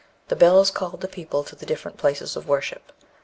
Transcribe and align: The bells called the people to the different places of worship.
The 0.29 0.35
bells 0.35 0.71
called 0.71 1.01
the 1.01 1.07
people 1.07 1.43
to 1.43 1.55
the 1.55 1.63
different 1.63 1.97
places 1.97 2.35
of 2.35 2.47
worship. 2.47 2.91